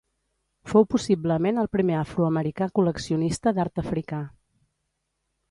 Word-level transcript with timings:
Fou 0.69 0.85
possiblement 0.93 1.61
el 1.63 1.69
primer 1.77 1.97
afroamericà 1.97 2.69
col·leccionista 2.79 3.55
d'art 3.59 3.85
africà. 3.85 4.25